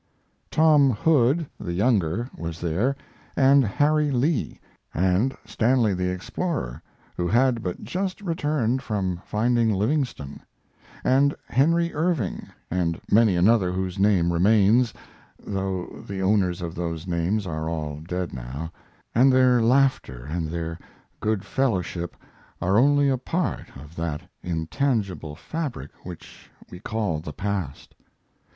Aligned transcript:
Tom 0.49 0.89
Hood, 0.89 1.45
the 1.59 1.73
younger, 1.73 2.27
was 2.35 2.59
there, 2.59 2.95
and 3.35 3.63
Harry 3.63 4.09
Lee, 4.09 4.59
and 4.95 5.37
Stanley 5.45 5.93
the 5.93 6.09
explorer, 6.09 6.81
who 7.15 7.27
had 7.27 7.61
but 7.61 7.83
just 7.83 8.19
returned 8.19 8.81
from 8.81 9.21
finding 9.23 9.71
Livingstone, 9.71 10.39
and 11.03 11.35
Henry 11.49 11.93
Irving, 11.93 12.47
and 12.71 12.99
many 13.11 13.35
another 13.35 13.71
whose 13.71 13.99
name 13.99 14.33
remains, 14.33 14.91
though 15.37 16.03
the 16.07 16.19
owners 16.23 16.63
of 16.63 16.73
those 16.73 17.05
names 17.05 17.45
are 17.45 17.69
all 17.69 17.99
dead 17.99 18.33
now, 18.33 18.71
and 19.13 19.31
their 19.31 19.61
laughter 19.61 20.25
and 20.25 20.47
their 20.49 20.79
good 21.19 21.45
fellowship 21.45 22.17
are 22.59 22.79
only 22.79 23.07
a 23.07 23.19
part 23.19 23.67
of 23.77 23.95
that 23.97 24.21
intangible 24.41 25.35
fabric 25.35 25.91
which 26.01 26.49
we 26.71 26.79
call 26.79 27.19
the 27.19 27.31
past.' 27.33 27.93